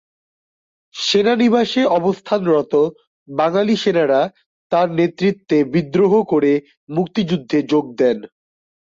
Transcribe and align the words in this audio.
সেনানিবাসে 0.95 1.81
অবস্থানরত 1.97 2.73
বাঙালি 3.29 3.75
সেনারা 3.83 4.21
তার 4.71 4.87
নেতৃত্বে 4.95 5.57
বিদ্রোহ 5.73 6.13
করে 6.31 6.51
মুক্তিযুদ্ধে 6.89 7.59
যোগ 7.71 7.85
দেন। 7.97 8.17